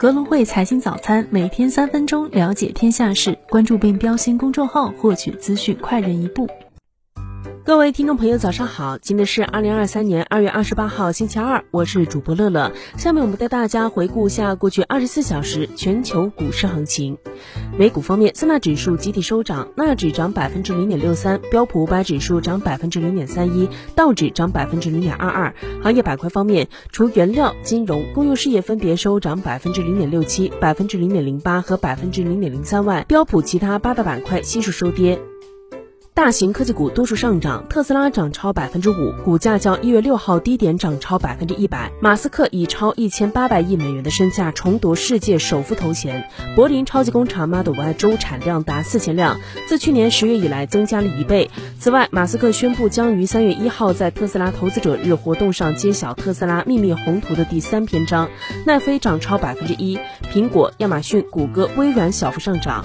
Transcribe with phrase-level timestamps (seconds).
[0.00, 6.46] 格隆汇财经早餐，每天三分钟了解天下事，关注并标新公众号，获取资讯快人一步。
[7.68, 8.96] 各位听众朋友，早上好！
[8.96, 12.72] 今天是二零二三年二月二十八号，星期二，我是主播乐乐。
[12.96, 17.18] 下面我们带大家回顾一下过去二十四小时全球股市行情。
[17.78, 25.54] 美股方面，三大指数集体收涨，纳指涨百分之零点六三，标普五百指数涨百分之零点三一，道指涨百分之零点二二。
[25.82, 35.20] 行业板块方面，除原料、金融、公用事业分别收涨百分之零点六七、百分之零点零八和百分之零点零三外，标普其他八大板块悉数收跌。
[36.18, 41.92] 大型科技股多数上涨，特斯拉涨超百分之五，股价较一月六号低点涨超百分之一百。
[42.00, 46.28] 马斯克以超一千八百亿美元的身价重夺世界首富头衔。
[46.56, 51.52] 柏林超级工厂 Model Y 周产量达四千辆，自去年十月以来增加了一倍。
[51.78, 58.28] 此外，马斯克宣布将于三月一号在特斯拉投资者日活动上揭晓特斯拉秘密宏图的第三篇章。
[58.66, 59.96] 奈飞涨超百分之一，
[60.32, 62.84] 苹果、亚马逊、谷歌、微软小幅上涨。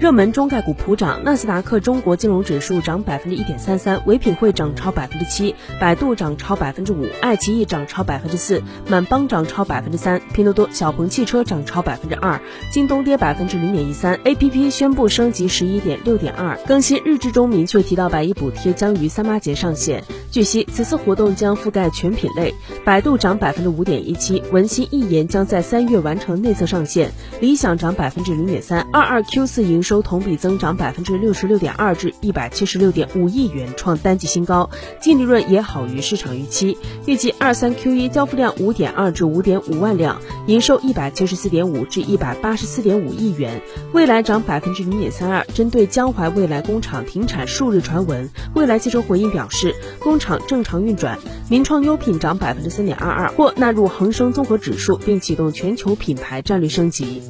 [0.00, 12.40] 热门中概股普涨，纳斯达克中国金融指数涨百分之一点三三，唯品会涨超百分之七，百度涨超百分之五，爱奇艺涨超百分之四，满帮涨超百分之三，拼多多、小鹏汽车涨超百分之二，
[12.72, 14.18] 京东跌百分之零点一三。
[14.24, 20.02] A P P 宣布升级十一点六点二，更新日志中明确提到百亿补贴将于三八节上线。
[20.30, 22.54] 据悉，此次活动将覆盖全品类。
[22.84, 27.12] 百度涨百分之五点一七，文心一言将在三月完成内测上线。
[27.40, 30.00] 理想涨百分之零点三，二二 Q 四营收。
[30.02, 34.70] 同比增长百分之六十六点二至一百七十六点五亿元，创单季新高，
[35.00, 36.78] 净利润也好于市场预期。
[37.06, 43.60] 预计二三 Q 一交付量五点二至五点五万辆，营收一百七十四点五至一百八十四点五亿元。
[43.92, 45.44] 未来涨百分之零点三二。
[45.54, 51.18] 针对江淮未来工厂停产数日传闻，未来汽车回应表示，工厂正常运转。
[51.48, 57.22] 名创优品涨百分之三点二二，或纳入恒生综合指数，并启动全球品牌战略升级。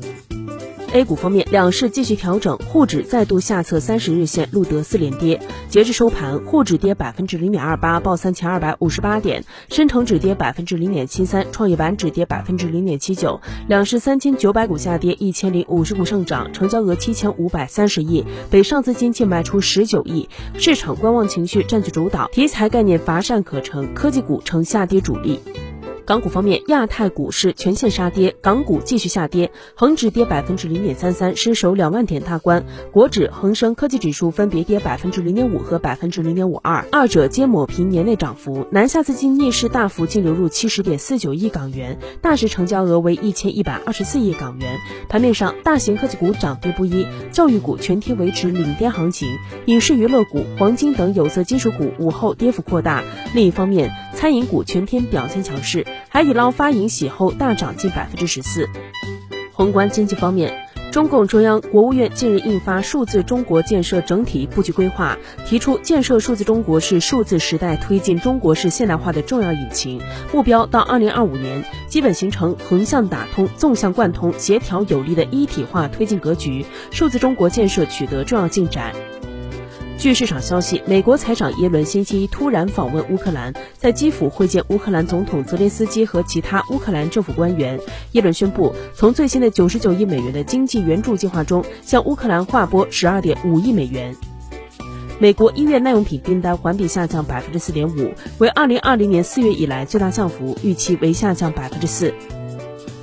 [0.92, 5.41] A 股方面，两市继续调整，沪指再度下测三十日线，录得四连跌。
[5.69, 13.41] 截至收盘，沪指跌百分之零点二八，报三千二百五十八点；深成指跌百分之零点七三，创业板指跌百分之零点七九。
[13.69, 20.28] 两市三千九百股下跌，一千零五十股上涨，成交额七千五百三十亿，北上资金净卖出十九亿。
[20.59, 25.38] 市场观望情绪占据主导，题材概念乏善可陈，科技股成下跌主力。
[26.10, 38.66] 港股方面，亚太股市全线杀跌，港股继续下跌，恒指跌百分之零点三三，失守两万点大关；国指、恒生科技指数分别跌百分之零点五和百分之零点五二，二者皆抹平年内涨幅。
[38.72, 44.78] 南下资金逆势大幅净流入七十点四九亿港元，大市成交额为一千一百二十四亿港元。
[45.09, 49.28] 盘面上，大型科技股涨跌不一，教育股全天维持领跌行情，
[49.66, 53.04] 影视娱乐股、黄金等有色金属股午后跌幅扩大。
[53.32, 55.86] 另一方面，餐饮股全天表现强势。
[56.10, 58.69] 海底捞发盈喜后大涨近百分之十四。
[59.50, 65.16] 宏观经济方面，中共中央、国务院近日印发《数字中国建设整体布局规划》，
[65.48, 70.03] 提出建设数字中国是数字时代推进中国式现代化的重要引擎，
[70.34, 78.92] 目标到二零二五年基本形成横向打通、纵向贯通、协调有力的一体化推进格局，数字中国建设取得重要进展。
[80.00, 87.78] 据市场消息，美国财长耶伦星期一突然访问乌克兰，在基辅会见乌克兰总统泽连斯基和其他乌克兰政府官员。
[88.12, 94.16] 耶伦宣布，从最新的九十九亿美元的经济援助计划中，向乌克兰划拨十二点五亿美元。
[95.19, 102.15] 美国一月耐用品订单环比下降百分之四点五，为二零二零年四月以来最大降幅，预期为下降百分之四。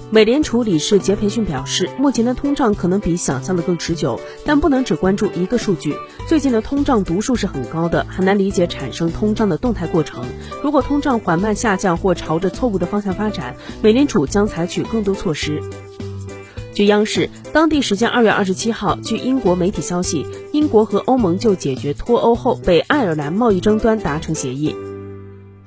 [0.10, 5.94] 美联储理事杰培逊表示，目前的通胀可能比想象的更持久，但不能只关注一个数据。
[6.26, 10.24] 最近的通胀读数是很高的，很难理解产生通胀的动态过程。
[10.64, 15.62] 如果通胀缓慢下降或朝着错误的方向发展，美联储将采取更多措施。
[16.74, 24.74] 据央视，当地时间二月二十七号，据英国媒体消息，英国和欧盟就解决脱欧后北爱尔兰贸易争端达成协议。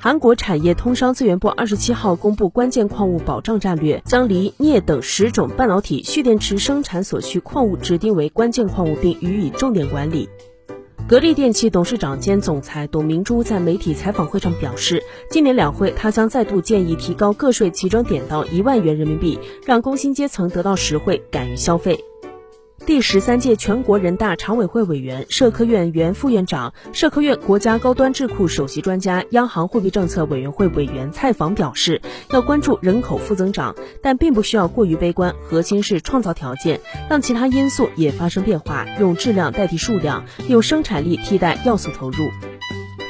[0.03, 10.27] 韩国产业通商资源部二十七号公布关键矿物保障战略，将锂、镍等十种半导体、蓄电池生产所需矿物指定为关键矿物，并予以重点管理。
[11.07, 22.03] 格力电器董事长兼总裁董明珠在媒体采访会上表示，今年两会他将再度建议提高个税起征点到一万元人民币，让工薪阶层得到实惠，敢于消费。
[22.86, 32.00] 第十三届全国人大常委会委员、社科院原副院长、社科院国家高端智库首席专家、央行货币政策委员会委员蔡昉表示，
[32.30, 42.28] 要关注人口负增长，但并不需要过于悲观，核心是创造条件，让其他因素也发生变化，用质量代替数量，用生产力替代要素投入。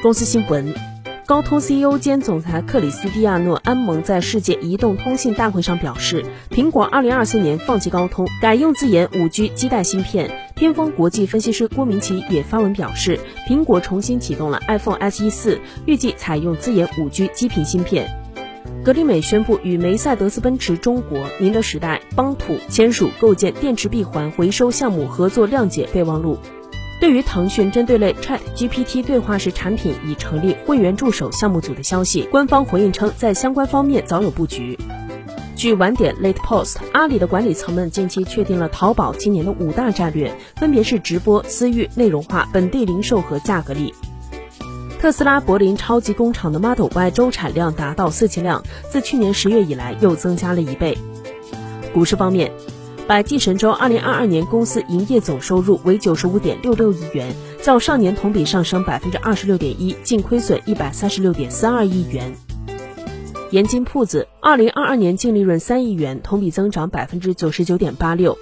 [0.02, 0.89] 公司新闻。
[1.30, 10.50] 高通 CEO 兼总裁克里斯蒂亚诺·安蒙在世界移动通信大会上表示，苹果2024年放弃高通，改用自研 5G 基带芯片。
[10.56, 18.10] 天风国际分析师郭明奇也发文表示，苹果重新启动了 iPhone SE 四，预计采用自研 5G 基频芯片。
[18.84, 26.38] 格力美宣布与梅赛德斯奔驰中国、宁德时代、邦普签署构建电池闭环回收项目合作谅解备忘录。
[27.00, 34.78] 对于腾讯针对类 Chat GPT 对话式产品已成立会员助手项目组的消息，官方回应称，在相关方面早有布局。
[35.56, 43.94] 据晚点 Late Post，阿里的管理层们近期确定了淘宝今年的五大战略，分别是直播、私域、内容化、本地零售和价格力。
[44.98, 50.98] 特斯拉柏林超级工厂的 Model Y 周产量达到四千辆，自去年十月以来又增加了一倍。
[51.94, 52.52] 股市方面，
[53.10, 62.32] 百济神州二零二二年公司营业总收入为九十五点六六亿元，较上年同比上升百分之二十六点一，净亏损一百三十六点三二亿元。
[63.50, 68.38] 盐津铺子二零二二年净利润三亿元，同比增长百分之九十九点八六。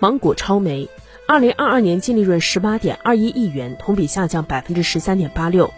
[0.00, 0.88] 芒果超媒。
[1.28, 5.72] 二零二二年净利润十八点二一亿元，同比下降百分之十三点八六。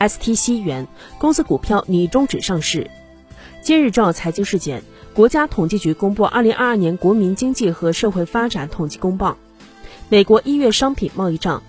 [0.00, 0.88] ST 西元
[1.20, 2.90] 公司股票拟终止上市。
[3.66, 9.36] 今日照财经事件，国家统计局公布二零二二年国民经济和社会发展统计公报。
[10.08, 11.64] 美国一月商品贸易账。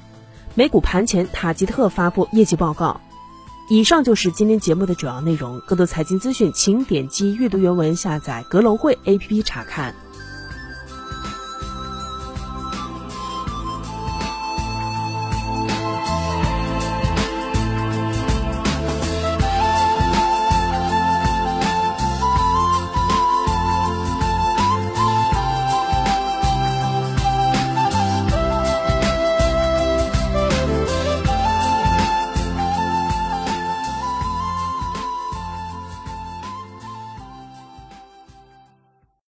[0.53, 3.01] 美股盘前，塔吉特发布业绩报告。
[3.67, 5.59] 以上就是今天节目的主要内容。
[5.61, 9.95] 更多财经资讯，请点击阅读原文下载阁楼会 APP 查看。